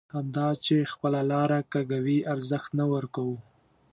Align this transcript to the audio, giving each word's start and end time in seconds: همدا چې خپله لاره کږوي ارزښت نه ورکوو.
همدا 0.15 0.47
چې 0.65 0.75
خپله 0.93 1.21
لاره 1.31 1.59
کږوي 1.73 2.17
ارزښت 2.33 2.69
نه 2.79 2.85
ورکوو. 2.93 3.37